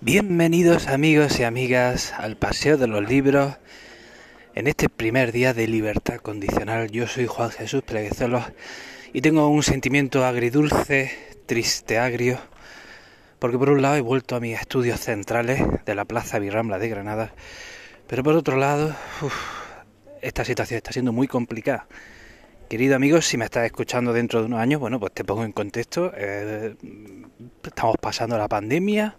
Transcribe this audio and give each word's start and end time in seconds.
Bienvenidos 0.00 0.86
amigos 0.86 1.40
y 1.40 1.42
amigas 1.42 2.12
al 2.16 2.36
Paseo 2.36 2.76
de 2.76 2.86
los 2.86 3.08
Libros 3.08 3.56
en 4.54 4.68
este 4.68 4.88
primer 4.88 5.32
día 5.32 5.54
de 5.54 5.66
libertad 5.66 6.18
condicional. 6.18 6.88
Yo 6.88 7.08
soy 7.08 7.26
Juan 7.26 7.50
Jesús 7.50 7.82
Pleguezuelos 7.82 8.44
y 9.12 9.22
tengo 9.22 9.48
un 9.48 9.64
sentimiento 9.64 10.24
agridulce, 10.24 11.10
triste, 11.46 11.98
agrio, 11.98 12.38
porque 13.40 13.58
por 13.58 13.70
un 13.70 13.82
lado 13.82 13.96
he 13.96 14.00
vuelto 14.00 14.36
a 14.36 14.40
mis 14.40 14.60
estudios 14.60 15.00
centrales 15.00 15.64
de 15.84 15.94
la 15.96 16.04
Plaza 16.04 16.38
Virrambla 16.38 16.78
de 16.78 16.88
Granada, 16.88 17.34
pero 18.06 18.22
por 18.22 18.36
otro 18.36 18.56
lado, 18.56 18.94
esta 20.22 20.44
situación 20.44 20.76
está 20.76 20.92
siendo 20.92 21.12
muy 21.12 21.26
complicada. 21.26 21.88
Querido 22.70 22.94
amigo, 22.94 23.20
si 23.20 23.36
me 23.36 23.46
estás 23.46 23.64
escuchando 23.64 24.12
dentro 24.12 24.38
de 24.38 24.46
unos 24.46 24.60
años, 24.60 24.78
bueno, 24.78 25.00
pues 25.00 25.10
te 25.12 25.24
pongo 25.24 25.42
en 25.42 25.50
contexto. 25.50 26.12
Eh, 26.14 26.76
estamos 27.64 27.96
pasando 28.00 28.38
la 28.38 28.46
pandemia 28.46 29.16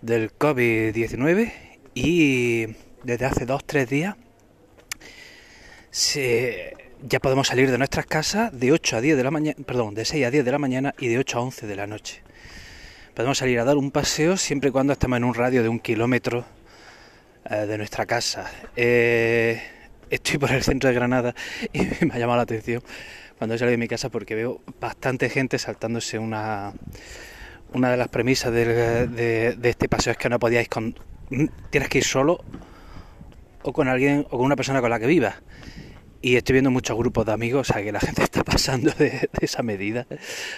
del 0.00 0.32
COVID-19 0.36 1.52
y 1.94 2.66
desde 3.04 3.24
hace 3.24 3.46
dos 3.46 3.64
tres 3.64 3.88
días 3.88 4.16
ya 7.02 7.20
podemos 7.20 7.48
salir 7.48 7.70
de 7.70 7.78
nuestras 7.78 8.06
casas 8.06 8.58
de 8.58 8.72
8 8.72 8.96
a 8.96 9.00
10 9.00 9.16
de 9.16 9.24
la 9.24 9.30
mañana, 9.30 9.56
perdón, 9.66 9.94
de 9.94 10.04
6 10.04 10.26
a 10.26 10.30
10 10.30 10.44
de 10.44 10.52
la 10.52 10.58
mañana 10.58 10.94
y 10.98 11.08
de 11.08 11.18
8 11.18 11.38
a 11.38 11.42
11 11.42 11.66
de 11.66 11.76
la 11.76 11.86
noche. 11.86 12.22
Podemos 13.14 13.38
salir 13.38 13.58
a 13.60 13.64
dar 13.64 13.76
un 13.76 13.90
paseo 13.90 14.36
siempre 14.36 14.68
y 14.68 14.72
cuando 14.72 14.92
estemos 14.92 15.16
en 15.16 15.24
un 15.24 15.34
radio 15.34 15.62
de 15.62 15.68
un 15.68 15.80
kilómetro 15.80 16.44
eh, 17.48 17.66
de 17.66 17.78
nuestra 17.78 18.06
casa. 18.06 18.50
Eh, 18.76 19.60
estoy 20.10 20.38
por 20.38 20.52
el 20.52 20.62
centro 20.62 20.88
de 20.88 20.94
Granada 20.94 21.34
y 21.72 21.80
me 22.04 22.14
ha 22.14 22.18
llamado 22.18 22.36
la 22.36 22.42
atención 22.42 22.82
cuando 23.38 23.54
he 23.54 23.58
salido 23.58 23.72
de 23.72 23.78
mi 23.78 23.88
casa 23.88 24.08
porque 24.08 24.34
veo 24.34 24.60
bastante 24.80 25.30
gente 25.30 25.58
saltándose 25.58 26.18
una 26.18 26.72
una 27.72 27.90
de 27.90 27.96
las 27.96 28.08
premisas 28.08 28.52
de, 28.52 29.56
este 29.62 29.88
paseo 29.88 30.12
es 30.12 30.18
que 30.18 30.28
no 30.28 30.38
podíais 30.38 30.68
con... 30.68 30.98
Tienes 31.70 31.88
que 31.88 31.98
ir 31.98 32.04
solo 32.04 32.42
o 33.62 33.72
con 33.72 33.88
alguien 33.88 34.26
o 34.30 34.38
con 34.38 34.46
una 34.46 34.56
persona 34.56 34.80
con 34.80 34.90
la 34.90 34.98
que 34.98 35.06
vivas. 35.06 35.36
Y 36.20 36.36
estoy 36.36 36.54
viendo 36.54 36.70
muchos 36.70 36.96
grupos 36.96 37.26
de 37.26 37.32
amigos, 37.32 37.70
o 37.70 37.72
sea 37.72 37.82
que 37.82 37.92
la 37.92 38.00
gente 38.00 38.22
está 38.22 38.42
pasando 38.42 38.90
de, 38.92 39.28
esa 39.40 39.62
medida, 39.62 40.06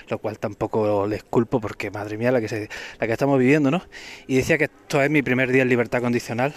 lo 0.08 0.18
cual 0.18 0.38
tampoco 0.38 1.06
les 1.06 1.22
culpo 1.22 1.60
porque 1.60 1.90
madre 1.90 2.16
mía 2.16 2.32
la 2.32 2.40
que 2.40 2.48
se, 2.48 2.68
la 2.98 3.06
que 3.06 3.12
estamos 3.12 3.38
viviendo, 3.38 3.70
¿no? 3.70 3.82
Y 4.26 4.36
decía 4.36 4.56
que 4.56 4.64
esto 4.64 5.02
es 5.02 5.10
mi 5.10 5.22
primer 5.22 5.52
día 5.52 5.62
en 5.62 5.68
libertad 5.68 6.00
condicional. 6.00 6.54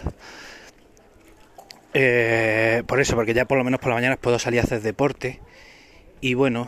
Eh, 1.93 2.83
por 2.87 2.99
eso, 3.01 3.15
porque 3.15 3.33
ya 3.33 3.45
por 3.45 3.57
lo 3.57 3.63
menos 3.63 3.79
por 3.79 3.89
la 3.89 3.95
mañana 3.95 4.17
puedo 4.17 4.39
salir 4.39 4.61
a 4.61 4.63
hacer 4.63 4.81
deporte. 4.81 5.41
Y 6.21 6.35
bueno, 6.35 6.67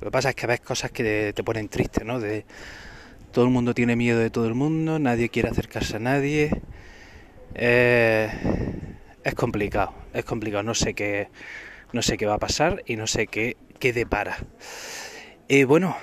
lo 0.00 0.06
que 0.06 0.10
pasa 0.10 0.30
es 0.30 0.34
que 0.34 0.46
ves 0.46 0.60
cosas 0.60 0.90
que 0.90 1.32
te, 1.34 1.42
ponen 1.42 1.68
triste, 1.68 2.04
¿no? 2.04 2.20
De 2.20 2.44
todo 3.32 3.44
el 3.44 3.50
mundo 3.50 3.74
tiene 3.74 3.96
miedo 3.96 4.18
de 4.18 4.30
todo 4.30 4.46
el 4.46 4.54
mundo, 4.54 4.98
nadie 4.98 5.28
quiere 5.28 5.48
acercarse 5.48 5.96
a 5.96 5.98
nadie. 5.98 6.50
Eh, 7.54 8.28
es 9.24 9.34
complicado, 9.34 9.94
es 10.12 10.24
complicado. 10.24 10.62
No 10.62 10.74
sé 10.74 10.94
qué, 10.94 11.28
no 11.92 12.02
sé 12.02 12.16
qué 12.16 12.26
va 12.26 12.34
a 12.34 12.38
pasar 12.38 12.82
y 12.86 12.96
no 12.96 13.06
sé 13.06 13.26
qué, 13.26 13.56
qué 13.78 13.92
depara. 13.92 14.36
Eh, 15.48 15.64
bueno, 15.64 15.96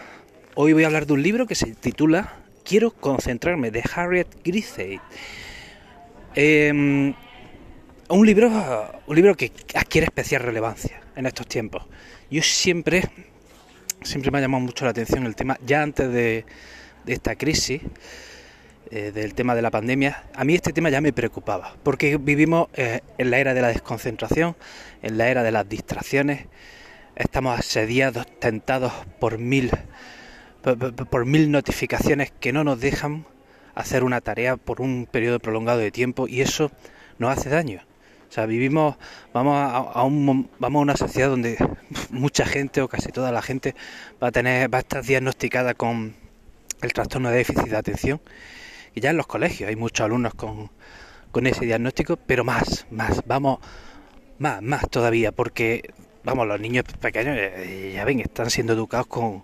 hoy 0.56 0.74
voy 0.74 0.84
a 0.84 0.88
hablar 0.88 1.06
de 1.06 1.14
un 1.14 1.22
libro 1.22 1.46
que 1.46 1.56
se 1.56 1.74
titula 1.76 2.40
Quiero 2.64 2.92
concentrarme 2.92 3.72
de 3.72 3.84
Harriet 3.94 4.28
Griffith. 4.44 5.02
Em, 6.36 7.14
un 8.10 8.26
libro, 8.26 8.50
un 9.06 9.16
libro 9.16 9.36
que 9.36 9.52
adquiere 9.76 10.06
especial 10.06 10.42
relevancia 10.42 11.02
en 11.16 11.26
estos 11.26 11.48
tiempos. 11.48 11.84
Yo 12.32 12.42
siempre 12.42 13.04
siempre 14.04 14.32
me 14.32 14.38
ha 14.38 14.42
llamado 14.42 14.64
mucho 14.64 14.86
la 14.86 14.92
atención 14.92 15.26
el 15.26 15.36
tema, 15.36 15.58
ya 15.66 15.82
antes 15.82 16.12
de, 16.12 16.46
esta 17.06 17.36
crisis, 17.36 17.82
eh, 18.92 19.12
del 19.12 19.34
tema 19.34 19.56
de 19.56 19.62
la 19.62 19.72
pandemia, 19.72 20.24
a 20.36 20.44
mí 20.44 20.56
este 20.56 20.74
tema 20.74 20.90
ya 20.90 21.02
me 21.02 21.14
preocupaba, 21.14 21.76
porque 21.84 22.18
vivimos 22.18 22.68
eh, 22.74 23.02
en 23.18 23.32
la 23.32 23.40
era 23.40 23.54
de 23.54 23.62
la 23.62 23.70
desconcentración, 23.70 24.56
en 25.02 25.18
la 25.18 25.30
era 25.30 25.44
de 25.44 25.52
las 25.52 25.68
distracciones, 25.68 26.46
estamos 27.16 27.58
asediados, 27.58 28.26
tentados 28.40 28.94
por 29.20 29.38
mil, 29.38 29.72
por 31.10 31.26
mil 31.26 31.52
notificaciones 31.52 32.32
que 32.40 32.54
no 32.54 32.64
nos 32.64 32.80
dejan 32.80 33.26
hacer 33.76 34.04
una 34.04 34.22
tarea 34.22 34.58
por 34.58 34.82
un 34.82 35.08
periodo 35.10 35.40
prolongado 35.40 35.80
de 35.80 35.92
tiempo 35.92 36.28
y 36.28 36.42
eso 36.42 36.72
nos 37.18 37.38
hace 37.38 37.50
daño. 37.50 37.82
O 38.34 38.36
sea, 38.36 38.48
vivimos, 38.48 38.96
vamos 39.32 39.56
a, 39.94 40.02
un, 40.02 40.50
vamos 40.58 40.80
a 40.80 40.82
una 40.82 40.98
sociedad 40.98 41.30
donde 41.30 41.56
mucha 42.10 42.48
gente 42.48 42.82
o 42.82 42.88
casi 42.88 43.12
toda 43.12 43.32
la 43.32 43.44
gente 43.44 43.76
va 44.22 44.30
a 44.30 44.32
tener, 44.32 44.74
va 44.74 44.80
a 44.80 44.82
estar 44.82 45.04
diagnosticada 45.04 45.76
con 45.76 46.16
el 46.82 46.94
trastorno 46.94 47.30
de 47.30 47.36
déficit 47.38 47.68
de 47.68 47.78
atención. 47.78 48.22
Y 48.96 49.02
ya 49.02 49.12
en 49.12 49.18
los 49.18 49.28
colegios 49.28 49.70
hay 49.70 49.76
muchos 49.76 50.04
alumnos 50.04 50.34
con, 50.34 50.72
con 51.30 51.46
ese 51.46 51.66
diagnóstico, 51.66 52.18
pero 52.18 52.44
más, 52.44 52.88
más, 52.90 53.22
vamos, 53.28 53.60
más, 54.40 54.64
más 54.64 54.90
todavía, 54.90 55.32
porque, 55.32 55.94
vamos, 56.24 56.48
los 56.48 56.60
niños 56.60 56.86
pequeños, 57.00 57.38
eh, 57.38 57.92
ya 57.94 58.04
ven, 58.04 58.20
están 58.20 58.50
siendo 58.50 58.74
educados 58.74 59.06
con, 59.06 59.44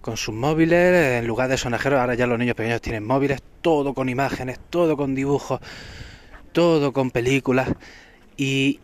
con 0.00 0.16
sus 0.16 0.34
móviles, 0.34 1.18
en 1.20 1.26
lugar 1.26 1.50
de 1.50 1.58
sonajeros, 1.58 2.00
ahora 2.00 2.14
ya 2.14 2.26
los 2.26 2.38
niños 2.38 2.54
pequeños 2.54 2.80
tienen 2.80 3.04
móviles, 3.04 3.42
todo 3.60 3.92
con 3.92 4.08
imágenes, 4.08 4.58
todo 4.70 4.96
con 4.96 5.14
dibujos 5.14 5.60
todo 6.52 6.92
con 6.92 7.10
películas 7.10 7.68
y, 8.36 8.80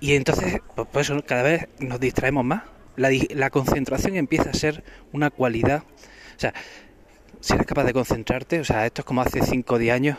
y 0.00 0.14
entonces, 0.14 0.60
pues, 0.74 0.88
pues 0.92 1.10
eso, 1.10 1.24
cada 1.24 1.42
vez 1.42 1.68
nos 1.78 2.00
distraemos 2.00 2.44
más. 2.44 2.62
La, 2.96 3.10
la 3.30 3.50
concentración 3.50 4.16
empieza 4.16 4.50
a 4.50 4.54
ser 4.54 4.84
una 5.12 5.30
cualidad. 5.30 5.82
O 6.36 6.40
sea, 6.40 6.52
si 7.40 7.54
eres 7.54 7.66
capaz 7.66 7.84
de 7.84 7.92
concentrarte, 7.92 8.60
o 8.60 8.64
sea, 8.64 8.86
esto 8.86 9.02
es 9.02 9.06
como 9.06 9.20
hace 9.22 9.42
5 9.42 9.74
o 9.74 9.78
10 9.78 9.94
años, 9.94 10.18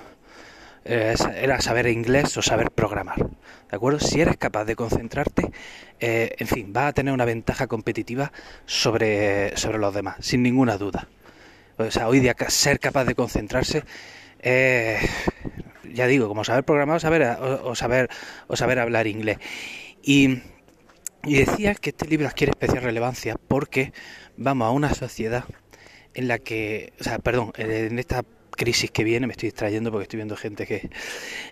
eh, 0.85 1.15
era 1.35 1.61
saber 1.61 1.87
inglés 1.87 2.35
o 2.37 2.41
saber 2.41 2.71
programar. 2.71 3.17
¿De 3.69 3.75
acuerdo? 3.75 3.99
Si 3.99 4.21
eres 4.21 4.37
capaz 4.37 4.65
de 4.65 4.75
concentrarte, 4.75 5.51
eh, 5.99 6.35
en 6.39 6.47
fin, 6.47 6.73
vas 6.73 6.89
a 6.89 6.93
tener 6.93 7.13
una 7.13 7.25
ventaja 7.25 7.67
competitiva 7.67 8.31
sobre, 8.65 9.55
sobre 9.57 9.77
los 9.77 9.93
demás, 9.93 10.15
sin 10.21 10.41
ninguna 10.41 10.77
duda. 10.77 11.07
O 11.77 11.91
sea, 11.91 12.07
hoy 12.07 12.19
día 12.19 12.35
ser 12.49 12.79
capaz 12.79 13.05
de 13.05 13.15
concentrarse 13.15 13.83
ya 15.93 16.07
digo, 16.07 16.27
como 16.27 16.43
saber 16.43 16.63
programar 16.63 16.97
o 16.97 16.99
saber, 16.99 17.23
o, 17.23 17.75
saber, 17.75 18.09
o 18.47 18.55
saber 18.55 18.79
hablar 18.79 19.07
inglés. 19.07 19.37
Y, 20.01 20.41
decía 21.23 21.75
que 21.75 21.89
este 21.89 22.07
libro 22.07 22.27
adquiere 22.27 22.51
especial 22.51 22.81
relevancia 22.81 23.35
porque 23.47 23.91
vamos 24.37 24.67
a 24.67 24.71
una 24.71 24.93
sociedad 24.93 25.43
en 26.13 26.27
la 26.27 26.39
que, 26.39 26.93
o 26.99 27.03
sea, 27.03 27.19
perdón, 27.19 27.51
en 27.57 27.99
esta 27.99 28.23
crisis 28.51 28.89
que 28.91 29.03
viene, 29.03 29.27
me 29.27 29.33
estoy 29.33 29.47
distrayendo 29.47 29.91
porque 29.91 30.03
estoy 30.03 30.17
viendo 30.17 30.35
gente 30.35 30.65
que... 30.65 30.89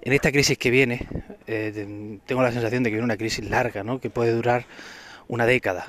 En 0.02 0.14
esta 0.14 0.32
crisis 0.32 0.58
que 0.58 0.72
viene, 0.72 1.08
eh, 1.48 2.20
tengo 2.26 2.42
la 2.42 2.52
sensación 2.52 2.84
de 2.84 2.90
que 2.90 2.96
viene 2.96 3.06
una 3.06 3.18
crisis 3.18 3.50
larga, 3.50 3.84
¿no? 3.84 4.00
Que 4.00 4.10
puede 4.10 4.32
durar 4.32 4.66
una 5.28 5.46
década 5.46 5.86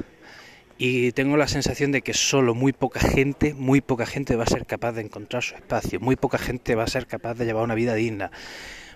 y 0.79 1.11
tengo 1.13 1.37
la 1.37 1.49
sensación 1.49 1.91
de 1.91 2.03
que 2.03 2.15
solo 2.15 2.55
muy 2.55 2.73
poca 2.73 3.01
gente, 3.01 3.53
muy 3.53 3.81
poca 3.81 4.07
gente 4.07 4.37
va 4.37 4.45
a 4.45 4.47
ser 4.47 4.65
capaz 4.65 4.93
de 4.93 5.03
encontrar 5.03 5.43
su 5.43 5.57
espacio, 5.57 5.99
muy 5.99 6.15
poca 6.15 6.39
gente 6.39 6.77
va 6.77 6.85
a 6.85 6.87
ser 6.87 7.09
capaz 7.09 7.35
de 7.35 7.45
llevar 7.45 7.65
una 7.65 7.75
vida 7.75 7.95
digna, 7.95 8.31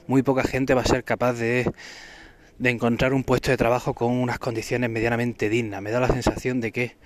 muy 0.07 0.23
poca 0.23 0.45
gente 0.45 0.75
va 0.75 0.83
a 0.83 0.87
ser 0.87 1.03
capaz 1.03 1.35
de, 1.35 1.71
de 2.59 2.71
encontrar 2.71 3.13
un 3.13 3.25
puesto 3.25 3.51
de 3.51 3.57
trabajo 3.57 3.95
con 3.95 4.13
unas 4.13 4.39
condiciones 4.39 4.89
medianamente 4.91 5.49
dignas. 5.49 5.83
Me 5.83 5.91
da 5.91 5.99
la 5.99 6.09
sensación 6.09 6.61
de 6.61 6.71
que 6.71 6.97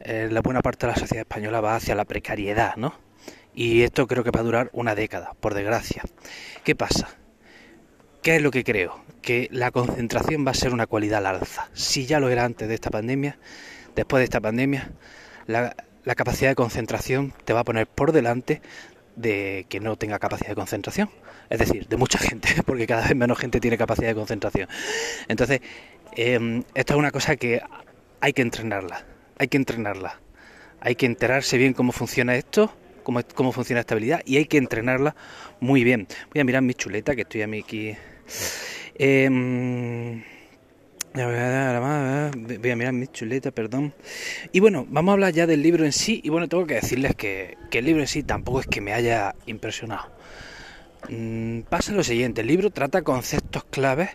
eh, 0.00 0.28
la 0.30 0.42
buena 0.42 0.60
parte 0.60 0.86
de 0.86 0.92
la 0.92 0.98
sociedad 0.98 1.22
española 1.22 1.62
va 1.62 1.76
hacia 1.76 1.94
la 1.94 2.04
precariedad, 2.04 2.76
¿no? 2.76 2.94
Y 3.54 3.82
esto 3.82 4.06
creo 4.06 4.22
que 4.22 4.30
va 4.30 4.40
a 4.40 4.44
durar 4.44 4.70
una 4.74 4.94
década, 4.94 5.32
por 5.40 5.54
desgracia. 5.54 6.02
¿Qué 6.62 6.74
pasa? 6.74 7.08
¿Qué 8.22 8.36
es 8.36 8.42
lo 8.42 8.50
que 8.50 8.64
creo? 8.64 9.02
Que 9.22 9.48
la 9.50 9.70
concentración 9.70 10.46
va 10.46 10.50
a 10.50 10.54
ser 10.54 10.72
una 10.72 10.86
cualidad 10.86 11.18
al 11.26 11.36
alza. 11.36 11.70
Si 11.72 12.04
ya 12.04 12.20
lo 12.20 12.28
era 12.28 12.44
antes 12.44 12.68
de 12.68 12.74
esta 12.74 12.90
pandemia, 12.90 13.38
después 13.94 14.20
de 14.20 14.24
esta 14.24 14.40
pandemia, 14.40 14.90
la, 15.46 15.74
capacidad 16.14 16.50
de 16.50 16.54
concentración 16.54 17.32
te 17.44 17.52
va 17.52 17.60
a 17.60 17.64
poner 17.64 17.86
por 17.86 18.12
delante 18.12 18.60
de 19.16 19.66
que 19.68 19.80
no 19.80 19.96
tenga 19.96 20.18
capacidad 20.18 20.50
de 20.50 20.54
concentración. 20.54 21.10
Es 21.50 21.58
decir, 21.58 21.86
de 21.86 21.96
mucha 21.96 22.18
gente, 22.18 22.48
porque 22.66 22.86
cada 22.86 23.02
vez 23.02 23.16
menos 23.16 23.38
gente 23.38 23.60
tiene 23.60 23.78
capacidad 23.78 24.08
de 24.08 24.14
concentración. 24.14 24.68
Entonces, 25.28 25.60
em, 26.16 26.64
esto 26.74 26.94
es 26.94 26.98
una 26.98 27.10
cosa 27.10 27.36
que 27.36 27.62
hay 28.20 28.32
que 28.32 28.42
entrenarla, 28.42 29.04
hay 29.38 29.48
que 29.48 29.56
entrenarla. 29.56 30.20
Hay 30.80 30.96
que 30.96 31.06
enterarse 31.06 31.56
bien 31.56 31.72
cómo 31.72 31.92
funciona 31.92 32.36
esto, 32.36 32.70
cómo, 33.04 33.20
cómo 33.34 33.52
funciona 33.52 33.80
esta 33.80 33.94
habilidad 33.94 34.20
y 34.26 34.36
hay 34.36 34.44
que 34.44 34.58
entrenarla 34.58 35.16
muy 35.58 35.82
bien. 35.82 36.06
Voy 36.30 36.42
a 36.42 36.44
mirar 36.44 36.60
mi 36.60 36.74
chuleta, 36.74 37.14
que 37.14 37.22
estoy 37.22 37.40
a 37.40 37.46
mí 37.46 37.60
aquí. 37.60 37.96
Eh, 38.96 40.22
Voy 41.14 42.70
a 42.70 42.76
mirar 42.76 42.92
mi 42.92 43.06
chuleta, 43.06 43.52
perdón. 43.52 43.94
Y 44.50 44.58
bueno, 44.58 44.84
vamos 44.88 45.10
a 45.10 45.12
hablar 45.12 45.32
ya 45.32 45.46
del 45.46 45.62
libro 45.62 45.84
en 45.84 45.92
sí. 45.92 46.20
Y 46.24 46.28
bueno, 46.28 46.48
tengo 46.48 46.66
que 46.66 46.74
decirles 46.74 47.14
que, 47.14 47.56
el 47.70 47.84
libro 47.84 48.02
en 48.02 48.08
sí 48.08 48.24
tampoco 48.24 48.58
es 48.58 48.66
que 48.66 48.80
me 48.80 48.92
haya 48.92 49.36
impresionado. 49.46 50.10
Mm, 51.08 51.60
pasa 51.68 51.92
lo 51.92 52.02
siguiente, 52.02 52.40
el 52.40 52.48
libro 52.48 52.70
trata 52.70 53.02
conceptos 53.02 53.62
claves 53.64 54.10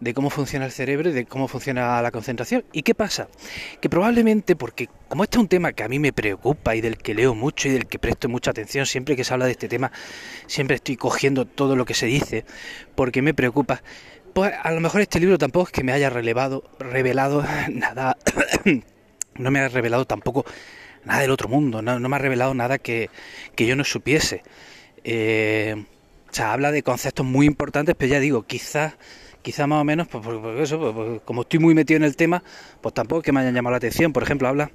de 0.00 0.14
cómo 0.14 0.30
funciona 0.30 0.64
el 0.64 0.72
cerebro 0.72 1.10
y 1.10 1.12
de 1.12 1.26
cómo 1.26 1.48
funciona 1.48 2.00
la 2.00 2.10
concentración. 2.10 2.64
¿Y 2.72 2.82
qué 2.82 2.94
pasa? 2.94 3.28
Que 3.82 3.90
probablemente, 3.90 4.56
porque 4.56 4.88
como 5.08 5.24
este 5.24 5.36
es 5.36 5.42
un 5.42 5.48
tema 5.48 5.74
que 5.74 5.82
a 5.82 5.88
mí 5.88 5.98
me 5.98 6.14
preocupa 6.14 6.74
y 6.74 6.80
del 6.80 6.96
que 6.96 7.14
leo 7.14 7.34
mucho 7.34 7.68
y 7.68 7.72
del 7.72 7.86
que 7.86 7.98
presto 7.98 8.30
mucha 8.30 8.52
atención, 8.52 8.86
siempre 8.86 9.16
que 9.16 9.24
se 9.24 9.34
habla 9.34 9.44
de 9.44 9.52
este 9.52 9.68
tema, 9.68 9.92
siempre 10.46 10.76
estoy 10.76 10.96
cogiendo 10.96 11.44
todo 11.44 11.76
lo 11.76 11.84
que 11.84 11.92
se 11.92 12.06
dice, 12.06 12.46
porque 12.94 13.20
me 13.20 13.34
preocupa, 13.34 13.82
pues 14.32 14.52
a 14.62 14.70
lo 14.72 14.80
mejor 14.80 15.00
este 15.00 15.20
libro 15.20 15.38
tampoco 15.38 15.66
es 15.66 15.72
que 15.72 15.84
me 15.84 15.92
haya 15.92 16.10
relevado, 16.10 16.64
revelado 16.78 17.44
nada, 17.70 18.16
no 19.34 19.50
me 19.50 19.60
ha 19.60 19.68
revelado 19.68 20.04
tampoco 20.06 20.44
nada 21.04 21.20
del 21.20 21.30
otro 21.30 21.48
mundo, 21.48 21.82
no, 21.82 21.98
me 21.98 22.16
ha 22.16 22.18
revelado 22.18 22.54
nada 22.54 22.78
que, 22.78 23.10
que 23.54 23.66
yo 23.66 23.76
no 23.76 23.84
supiese. 23.84 24.42
Eh, 25.04 25.84
o 26.30 26.34
sea, 26.34 26.52
habla 26.52 26.70
de 26.70 26.82
conceptos 26.82 27.26
muy 27.26 27.46
importantes, 27.46 27.94
pero 27.98 28.12
ya 28.12 28.20
digo, 28.20 28.44
quizás 28.44 28.94
quizá 29.42 29.66
más 29.66 29.80
o 29.80 29.84
menos, 29.84 30.08
pues, 30.08 30.24
eso, 30.60 30.78
pues, 30.78 30.94
pues, 30.94 31.20
como 31.24 31.42
estoy 31.42 31.58
muy 31.58 31.74
metido 31.74 31.96
en 31.96 32.04
el 32.04 32.16
tema, 32.16 32.42
pues 32.80 32.94
tampoco 32.94 33.22
que 33.22 33.32
me 33.32 33.40
hayan 33.40 33.54
llamado 33.54 33.72
la 33.72 33.78
atención. 33.78 34.12
Por 34.12 34.22
ejemplo, 34.22 34.48
habla 34.48 34.70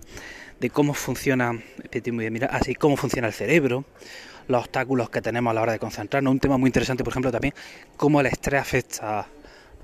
de 0.59 0.69
cómo 0.69 0.93
funciona, 0.93 1.53
mira, 2.11 2.47
así 2.47 2.75
cómo 2.75 2.97
funciona 2.97 3.27
el 3.27 3.33
cerebro, 3.33 3.85
los 4.47 4.61
obstáculos 4.61 5.09
que 5.09 5.21
tenemos 5.21 5.51
a 5.51 5.53
la 5.53 5.61
hora 5.61 5.71
de 5.71 5.79
concentrarnos. 5.79 6.31
Un 6.31 6.39
tema 6.39 6.57
muy 6.57 6.67
interesante, 6.67 7.03
por 7.03 7.13
ejemplo, 7.13 7.31
también 7.31 7.53
cómo 7.95 8.19
el 8.21 8.27
estrés 8.27 8.61
afecta 8.61 9.27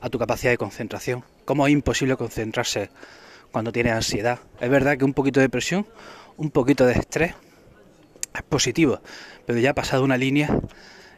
a 0.03 0.09
tu 0.09 0.19
capacidad 0.19 0.51
de 0.51 0.57
concentración, 0.57 1.23
cómo 1.45 1.65
es 1.65 1.71
imposible 1.71 2.17
concentrarse 2.17 2.89
cuando 3.53 3.71
tienes 3.71 3.93
ansiedad. 3.93 4.39
Es 4.59 4.69
verdad 4.69 4.97
que 4.97 5.05
un 5.05 5.13
poquito 5.13 5.39
de 5.39 5.47
presión, 5.47 5.87
un 6.35 6.51
poquito 6.51 6.85
de 6.85 6.91
estrés 6.91 7.33
es 8.35 8.43
positivo, 8.43 8.99
pero 9.45 9.59
ya 9.59 9.73
pasado 9.73 10.03
una 10.03 10.17
línea, 10.17 10.59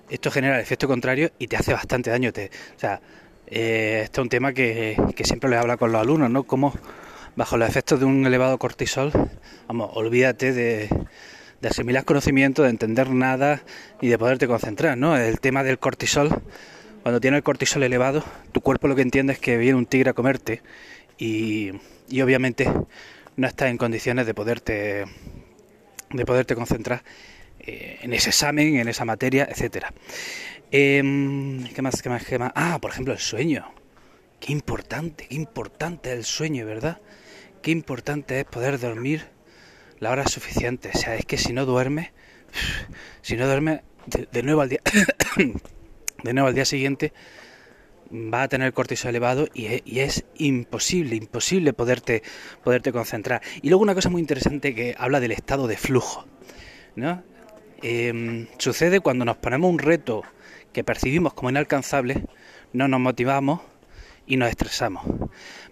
esto 0.07 0.29
genera 0.29 0.57
el 0.57 0.61
efecto 0.61 0.87
contrario 0.87 1.31
y 1.39 1.47
te 1.47 1.57
hace 1.57 1.73
bastante 1.73 2.11
daño. 2.11 2.29
O 2.29 2.79
sea, 2.79 3.01
este 3.47 4.03
es 4.03 4.19
un 4.19 4.29
tema 4.29 4.53
que, 4.53 4.95
siempre 5.23 5.49
les 5.49 5.57
habla 5.57 5.77
con 5.77 5.91
los 5.91 5.99
alumnos, 5.99 6.29
¿no? 6.29 6.43
Como 6.43 6.71
bajo 7.35 7.57
los 7.57 7.67
efectos 7.67 7.99
de 7.99 8.05
un 8.05 8.23
elevado 8.23 8.59
cortisol, 8.59 9.11
vamos, 9.67 9.89
olvídate 9.95 10.53
de, 10.53 10.89
asimilar 11.67 12.05
conocimiento, 12.05 12.61
de 12.61 12.69
entender 12.69 13.09
nada 13.09 13.63
y 13.99 14.09
de 14.09 14.19
poderte 14.19 14.45
concentrar, 14.45 14.95
¿no? 14.95 15.17
El 15.17 15.39
tema 15.39 15.63
del 15.63 15.79
cortisol, 15.79 16.43
cuando 17.06 17.22
tienes 17.22 17.38
el 17.38 17.44
cortisol 17.44 17.84
elevado, 17.84 18.24
tu 18.52 18.62
cuerpo 18.62 18.88
lo 18.88 18.96
que 18.96 19.04
entiende 19.04 19.34
es 19.34 19.38
que 19.38 19.57
viene 19.57 19.78
un 19.78 19.86
tigre 19.86 20.10
a 20.10 20.13
comerte 20.13 20.63
y, 21.19 21.69
y 22.10 22.22
obviamente 22.22 22.68
no 23.36 23.46
estás 23.46 23.69
en 23.69 23.78
condiciones 23.78 24.25
de 24.25 24.34
poderte 24.34 25.06
de 26.10 26.25
poderte 26.25 26.56
concentrar 26.56 27.04
eh, 27.60 28.00
en 28.02 28.12
ese 28.12 28.30
examen, 28.30 28.78
en 28.78 28.88
esa 28.88 29.06
materia, 29.06 29.48
etcétera. 29.48 29.94
Em, 30.72 31.66
¿Qué 31.75 31.84
más? 31.84 32.02
¿Qué 32.02 32.10
más? 32.10 32.25
¿Qué 32.25 32.40
más? 32.40 32.52
Ah, 32.56 32.80
por 32.81 32.90
ejemplo, 32.90 33.13
el 33.13 33.19
sueño. 33.19 33.72
Qué 34.40 34.52
importante, 34.52 35.28
qué 35.28 35.36
importante 35.36 36.12
es 36.12 36.18
el 36.18 36.25
sueño, 36.25 36.66
¿verdad? 36.66 37.02
Qué 37.62 37.69
importante 37.69 38.40
es 38.40 38.46
poder 38.46 38.80
dormir 38.80 39.28
la 40.00 40.10
hora 40.10 40.28
suficiente. 40.28 40.90
O 40.92 40.98
sea, 40.98 41.13
es 41.13 41.25
que 41.28 41.38
si 41.38 41.54
no 41.54 41.68
duerme, 41.68 42.13
si 43.22 43.36
no 43.38 43.46
duerme 43.46 43.84
de, 44.31 44.42
nuevo 44.42 44.62
al 44.62 44.69
día, 44.69 44.81
de 46.25 46.33
nuevo 46.33 46.50
al 46.50 46.56
día 46.56 46.66
siguiente, 46.66 47.13
va 48.12 48.44
a 48.44 48.48
tener 48.48 48.74
cortisol 48.74 49.10
elevado 49.10 49.48
y 49.54 49.68
es, 49.68 49.81
y 49.86 50.00
es, 50.00 50.25
imposible, 50.38 51.16
imposible 51.16 51.74
poderte, 51.74 52.24
poderte 52.63 52.92
concentrar. 52.92 53.42
Y 53.62 53.69
luego 53.69 53.83
una 53.83 53.95
cosa 53.95 54.10
muy 54.10 54.22
interesante 54.22 54.75
que 54.75 54.95
habla 54.98 55.19
del 55.19 55.31
estado 55.31 55.68
de 55.68 55.77
flujo, 55.77 56.25
¿no? 56.95 57.24
Em, 57.81 58.48
sucede 58.57 59.00
cuando 59.00 59.25
nos 59.25 59.38
ponemos 59.38 59.69
un 59.69 59.80
reto 59.80 60.24
que 60.74 60.83
percibimos 60.83 61.33
como 61.33 61.50
inalcanzable, 61.50 62.24
no 62.74 62.88
nos 62.88 63.00
motivamos 63.00 63.62
y 64.28 64.38
nos 64.38 64.50
estresamos. 64.50 65.04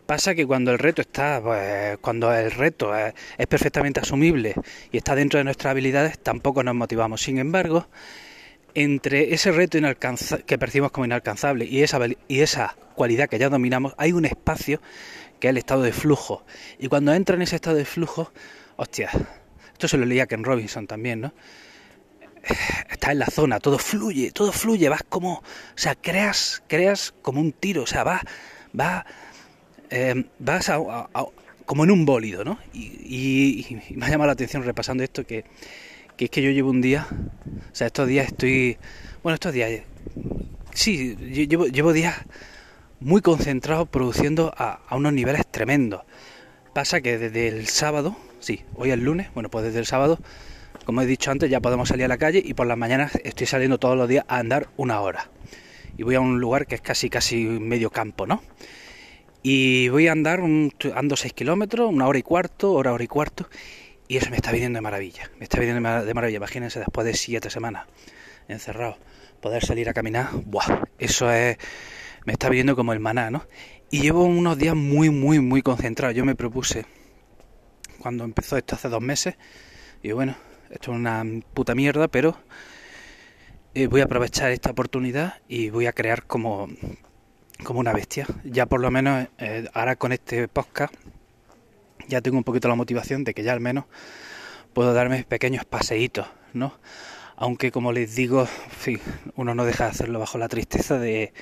Pasa 0.05 0.35
que 0.35 0.45
cuando 0.45 0.71
el 0.71 0.79
reto 0.79 1.01
está, 1.01 1.41
pues, 1.41 1.97
cuando 1.99 2.33
el 2.33 2.51
reto 2.51 2.95
es, 2.95 3.13
perfectamente 3.47 3.99
asumible 3.99 4.53
y 4.91 4.97
está 4.97 5.15
dentro 5.15 5.37
de 5.37 5.43
nuestras 5.43 5.71
habilidades, 5.71 6.19
tampoco 6.19 6.61
nos 6.63 6.75
motivamos. 6.75 7.21
Sin 7.21 7.37
embargo, 7.37 7.87
entre 8.75 9.33
ese 9.33 9.51
reto 9.51 9.77
que 10.45 10.57
percibimos 10.57 10.91
como 10.91 11.05
inalcanzable 11.05 11.65
y 11.65 11.83
esa, 11.83 11.99
y 12.27 12.41
esa 12.41 12.75
cualidad 12.95 13.29
que 13.29 13.39
ya 13.39 13.49
dominamos, 13.49 13.93
hay 13.97 14.11
un 14.11 14.25
espacio 14.25 14.81
que 15.39 15.47
es 15.47 15.51
el 15.51 15.57
estado 15.57 15.81
de 15.81 15.93
flujo. 15.93 16.45
Y 16.79 16.87
cuando 16.87 17.13
entra 17.13 17.35
en 17.35 17.41
ese 17.41 17.55
estado 17.55 17.75
de 17.75 17.85
flujo, 17.85 18.31
hostia, 18.75 19.09
esto 19.73 19.87
se 19.87 19.97
lo 19.97 20.05
leía 20.05 20.27
Ken 20.27 20.43
Robinson 20.43 20.87
también, 20.87 21.21
¿no? 21.21 21.33
estás 22.89 23.11
en 23.11 23.19
la 23.19 23.27
zona, 23.27 23.59
todo 23.59 23.77
fluye, 23.77 24.31
todo 24.31 24.51
fluye, 24.51 24.89
vas 24.89 25.03
como, 25.03 25.35
o 25.35 25.43
sea, 25.75 25.95
creas, 25.95 26.61
creas 26.67 27.13
como 27.21 27.39
un 27.39 27.53
tiro, 27.53 27.83
o 27.83 27.87
sea, 27.87 28.03
vas, 28.03 28.21
vas, 28.73 29.05
eh, 29.89 30.25
vas 30.39 30.71
como 31.65 31.83
en 31.85 31.91
un 31.91 32.05
bólido, 32.05 32.43
¿no? 32.43 32.59
Y, 32.73 33.79
me 33.91 34.05
ha 34.05 34.09
llamado 34.09 34.27
la 34.27 34.33
atención 34.33 34.63
repasando 34.63 35.03
esto 35.03 35.25
que, 35.25 35.45
que 36.17 36.25
es 36.25 36.31
que 36.31 36.41
yo 36.41 36.51
llevo 36.51 36.69
un 36.69 36.81
día, 36.81 37.07
o 37.09 37.75
sea, 37.75 37.87
estos 37.87 38.07
días 38.07 38.27
estoy, 38.27 38.77
bueno, 39.23 39.35
estos 39.35 39.53
días, 39.53 39.81
sí, 40.73 41.15
llevo, 41.15 41.67
llevo 41.67 41.93
días 41.93 42.15
muy 42.99 43.21
concentrados 43.21 43.87
produciendo 43.89 44.53
a, 44.57 44.79
a 44.87 44.95
unos 44.95 45.13
niveles 45.13 45.45
tremendos. 45.47 46.01
Pasa 46.73 47.01
que 47.01 47.17
desde 47.17 47.47
el 47.47 47.67
sábado, 47.67 48.15
sí, 48.39 48.63
hoy 48.75 48.91
es 48.91 48.99
lunes, 48.99 49.27
bueno, 49.33 49.49
pues 49.49 49.65
desde 49.65 49.79
el 49.79 49.85
sábado 49.85 50.19
como 50.85 51.01
he 51.01 51.05
dicho 51.05 51.31
antes, 51.31 51.49
ya 51.49 51.61
podemos 51.61 51.89
salir 51.89 52.05
a 52.05 52.07
la 52.09 52.17
calle 52.17 52.41
y 52.43 52.53
por 52.53 52.67
las 52.67 52.77
mañanas 52.77 53.17
estoy 53.23 53.47
saliendo 53.47 53.77
todos 53.77 53.95
los 53.95 54.09
días 54.09 54.25
a 54.27 54.37
andar 54.37 54.67
una 54.75 54.99
hora. 54.99 55.29
Y 55.97 56.03
voy 56.03 56.15
a 56.15 56.19
un 56.19 56.39
lugar 56.39 56.67
que 56.67 56.75
es 56.75 56.81
casi 56.81 57.09
casi 57.09 57.45
medio 57.45 57.89
campo, 57.89 58.27
¿no? 58.27 58.41
Y 59.41 59.89
voy 59.89 60.07
a 60.07 60.11
andar, 60.11 60.41
un, 60.41 60.73
ando 60.95 61.15
6 61.15 61.33
kilómetros, 61.33 61.89
una 61.91 62.07
hora 62.07 62.19
y 62.19 62.23
cuarto, 62.23 62.73
hora, 62.73 62.93
hora 62.93 63.03
y 63.03 63.07
cuarto, 63.07 63.47
y 64.13 64.17
eso 64.17 64.29
me 64.29 64.35
está 64.35 64.51
viniendo 64.51 64.77
de 64.77 64.81
maravilla. 64.81 65.31
Me 65.39 65.45
está 65.45 65.59
viniendo 65.59 66.05
de 66.05 66.13
maravilla. 66.13 66.37
Imagínense 66.37 66.77
después 66.77 67.03
de 67.03 67.15
siete 67.15 67.49
semanas 67.49 67.87
encerrado, 68.47 68.99
poder 69.41 69.65
salir 69.65 69.89
a 69.89 69.93
caminar, 69.95 70.29
¡buah! 70.45 70.83
Eso 70.99 71.31
es, 71.31 71.57
me 72.23 72.33
está 72.33 72.47
viniendo 72.47 72.75
como 72.75 72.93
el 72.93 72.99
maná, 72.99 73.31
¿no? 73.31 73.47
Y 73.89 74.01
llevo 74.01 74.25
unos 74.25 74.59
días 74.59 74.75
muy, 74.75 75.09
muy, 75.09 75.39
muy 75.39 75.63
concentrado. 75.63 76.13
Yo 76.13 76.25
me 76.25 76.35
propuse, 76.35 76.85
cuando 77.97 78.23
empezó 78.23 78.55
esto 78.55 78.75
hace 78.75 78.87
dos 78.87 79.01
meses, 79.01 79.33
y 80.03 80.11
bueno, 80.11 80.35
esto 80.69 80.91
es 80.91 80.97
una 80.99 81.25
puta 81.55 81.73
mierda, 81.73 82.07
pero 82.07 82.37
eh, 83.73 83.87
voy 83.87 84.01
a 84.01 84.03
aprovechar 84.03 84.51
esta 84.51 84.69
oportunidad 84.69 85.41
y 85.47 85.71
voy 85.71 85.87
a 85.87 85.93
crear 85.93 86.27
como, 86.27 86.67
como 87.63 87.79
una 87.79 87.93
bestia. 87.93 88.27
Ya 88.43 88.67
por 88.67 88.79
lo 88.79 88.91
menos 88.91 89.27
eh, 89.39 89.67
ahora 89.73 89.95
con 89.95 90.11
este 90.11 90.47
podcast 90.47 90.93
ya 92.07 92.21
tengo 92.21 92.37
un 92.37 92.43
poquito 92.43 92.67
la 92.67 92.75
motivación 92.75 93.23
de 93.23 93.33
que 93.33 93.43
ya 93.43 93.53
al 93.53 93.59
menos 93.59 93.85
puedo 94.73 94.93
darme 94.93 95.23
pequeños 95.23 95.65
paseitos, 95.65 96.27
¿no? 96.53 96.73
Aunque 97.35 97.71
como 97.71 97.91
les 97.91 98.15
digo, 98.15 98.47
uno 99.35 99.55
no 99.55 99.65
deja 99.65 99.85
de 99.85 99.89
hacerlo 99.91 100.19
bajo 100.19 100.37
la 100.37 100.47
tristeza 100.47 100.99
de, 100.99 101.33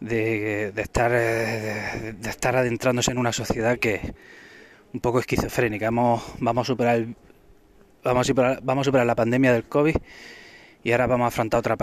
de, 0.00 0.72
estar 0.76 1.10
de, 1.10 2.12
de, 2.12 2.30
estar 2.30 2.56
adentrándose 2.56 3.10
en 3.10 3.18
una 3.18 3.32
sociedad 3.32 3.78
que 3.78 4.14
un 4.92 5.00
poco 5.00 5.20
esquizofrénica. 5.20 5.86
Vamos, 5.86 6.22
vamos 6.38 6.66
a 6.66 6.72
superar 6.72 7.06
vamos 8.02 8.26
a 8.26 8.28
superar, 8.28 8.60
vamos 8.62 8.82
a 8.82 8.88
superar 8.88 9.06
la 9.06 9.14
pandemia 9.14 9.52
del 9.52 9.64
COVID 9.64 9.96
y 10.82 10.92
ahora 10.92 11.06
vamos 11.06 11.24
a 11.26 11.28
afrontar 11.28 11.60
otra, 11.60 11.76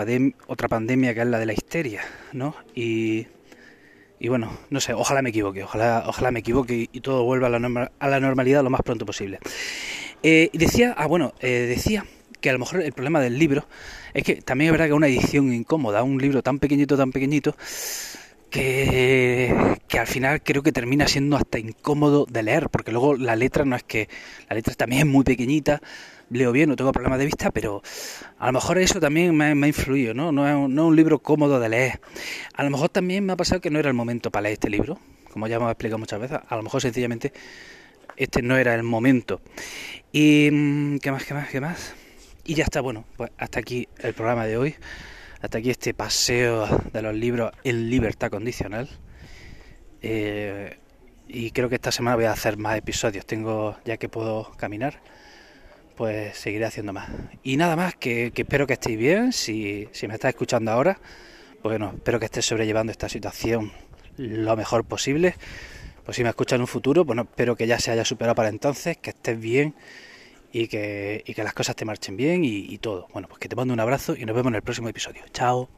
otra 0.46 0.68
pandemia 0.68 1.14
que 1.14 1.20
es 1.20 1.26
la 1.26 1.38
de 1.38 1.46
la 1.46 1.52
histeria, 1.52 2.02
¿no? 2.32 2.54
Y, 2.74 3.26
y 4.20 4.28
bueno, 4.28 4.52
no 4.70 4.80
sé, 4.80 4.94
ojalá 4.94 5.22
me 5.22 5.30
equivoque, 5.30 5.62
ojalá, 5.62 6.04
ojalá 6.06 6.30
me 6.30 6.40
equivoque 6.40 6.88
y, 6.92 7.00
todo 7.00 7.24
vuelva 7.24 7.46
a 7.46 7.50
la, 7.50 7.90
a 7.98 8.08
la, 8.08 8.20
normalidad 8.20 8.62
lo 8.62 8.70
más 8.70 8.82
pronto 8.82 9.06
posible. 9.06 9.38
Eh, 10.22 10.50
decía, 10.52 10.94
ah, 10.96 11.06
bueno, 11.06 11.34
eh, 11.40 11.66
decía 11.68 12.04
que 12.40 12.50
a 12.50 12.52
lo 12.52 12.58
mejor 12.58 12.82
el 12.82 12.92
problema 12.92 13.20
del 13.20 13.38
libro 13.38 13.66
es 14.14 14.24
que 14.24 14.36
también 14.36 14.68
es 14.68 14.72
verdad 14.72 14.86
que 14.86 14.92
una 14.92 15.06
edición 15.06 15.52
incómoda, 15.52 16.02
un 16.02 16.18
libro 16.20 16.42
tan 16.42 16.58
pequeñito, 16.58 16.96
tan 16.96 17.12
pequeñito, 17.12 17.56
que, 18.50 19.76
que, 19.86 19.98
al 19.98 20.06
final 20.06 20.42
creo 20.42 20.62
que 20.62 20.72
termina 20.72 21.06
siendo 21.06 21.36
hasta 21.36 21.58
incómodo 21.58 22.26
de 22.28 22.42
leer, 22.42 22.70
porque 22.70 22.92
luego 22.92 23.14
la 23.14 23.36
letra 23.36 23.64
no 23.64 23.76
es 23.76 23.82
que, 23.82 24.08
la 24.48 24.56
letra 24.56 24.74
también 24.74 25.02
es 25.02 25.06
muy 25.06 25.22
pequeñita, 25.22 25.80
leo 26.30 26.52
bien, 26.52 26.68
no 26.68 26.76
tengo 26.76 26.92
problemas 26.92 27.18
de 27.18 27.26
vista, 27.26 27.50
pero 27.50 27.82
a 28.38 28.46
lo 28.46 28.52
mejor 28.52 28.78
eso 28.78 29.00
también 29.00 29.36
me, 29.36 29.46
ha 29.46 29.66
influido, 29.66 30.14
¿no? 30.14 30.32
No 30.32 30.48
es, 30.48 30.70
no 30.70 30.82
es 30.82 30.88
un 30.88 30.96
libro 30.96 31.18
cómodo 31.18 31.60
de 31.60 31.68
leer. 31.68 32.00
A 32.54 32.64
lo 32.64 32.70
mejor 32.70 32.88
también 32.88 33.24
me 33.24 33.32
ha 33.32 33.36
pasado 33.36 33.60
que 33.60 33.70
no 33.70 33.78
era 33.78 33.88
el 33.88 33.94
momento 33.94 34.30
para 34.30 34.44
leer 34.44 34.54
este 34.54 34.70
libro, 34.70 34.98
como 35.32 35.46
ya 35.46 35.56
hemos 35.56 35.70
explicado 35.70 35.98
muchas 35.98 36.20
veces, 36.20 36.38
a 36.46 36.56
lo 36.56 36.62
mejor 36.62 36.82
sencillamente 36.82 37.32
este 38.18 38.42
no 38.42 38.56
era 38.56 38.74
el 38.74 38.82
momento. 38.82 39.40
Y, 40.12 40.48
mm, 40.50 40.98
¿qué 40.98 41.12
más, 41.12 41.24
qué 41.24 41.34
más, 41.34 41.48
qué 41.48 41.60
más? 41.60 41.94
Y 42.44 42.54
ya 42.54 42.64
está, 42.64 42.80
bueno, 42.80 43.04
pues 43.16 43.30
hasta 43.38 43.60
aquí 43.60 43.88
el 43.98 44.14
programa 44.14 44.46
de 44.46 44.56
hoy. 44.56 44.74
Hasta 45.40 45.58
aquí 45.58 45.70
este 45.70 45.94
paseo 45.94 46.66
de 46.92 47.02
los 47.02 47.14
libros 47.14 47.52
en 47.62 47.88
libertad 47.88 48.30
condicional. 48.30 48.88
Eh, 50.02 50.78
y 51.28 51.50
creo 51.52 51.68
que 51.68 51.76
esta 51.76 51.92
semana 51.92 52.16
voy 52.16 52.24
a 52.24 52.32
hacer 52.32 52.56
más 52.56 52.76
episodios. 52.76 53.24
Tengo, 53.24 53.76
ya 53.84 53.98
que 53.98 54.08
puedo 54.08 54.50
caminar, 54.56 55.00
pues 55.98 56.38
seguiré 56.38 56.64
haciendo 56.64 56.92
más. 56.92 57.10
Y 57.42 57.56
nada 57.56 57.74
más, 57.74 57.96
que, 57.96 58.32
espero 58.34 58.68
que 58.68 58.74
estéis 58.74 58.96
bien. 58.96 59.32
Si, 59.32 59.88
si 59.90 60.06
me 60.06 60.14
estáis 60.14 60.34
escuchando 60.34 60.70
ahora, 60.70 61.00
bueno, 61.64 61.92
espero 61.96 62.20
que 62.20 62.26
estés 62.26 62.46
sobrellevando 62.46 62.92
esta 62.92 63.08
situación 63.08 63.72
lo 64.16 64.56
mejor 64.56 64.84
posible. 64.84 65.34
Pues 66.04 66.16
si 66.16 66.22
me 66.22 66.28
escuchas 66.28 66.54
en 66.54 66.60
un 66.60 66.68
futuro, 66.68 67.04
bueno, 67.04 67.22
espero 67.22 67.56
que 67.56 67.66
ya 67.66 67.80
se 67.80 67.90
haya 67.90 68.04
superado 68.04 68.36
para 68.36 68.48
entonces, 68.48 68.96
que 68.96 69.10
estés 69.10 69.40
bien 69.40 69.74
y 70.52 70.68
que, 70.68 71.24
y 71.26 71.34
que 71.34 71.42
las 71.42 71.52
cosas 71.52 71.74
te 71.74 71.84
marchen 71.84 72.16
bien 72.16 72.44
y, 72.44 72.58
y 72.72 72.78
todo. 72.78 73.08
Bueno, 73.12 73.26
pues 73.26 73.40
que 73.40 73.48
te 73.48 73.56
mando 73.56 73.74
un 73.74 73.80
abrazo 73.80 74.14
y 74.14 74.24
nos 74.24 74.36
vemos 74.36 74.50
en 74.52 74.54
el 74.54 74.62
próximo 74.62 74.88
episodio. 74.88 75.22
Chao. 75.32 75.77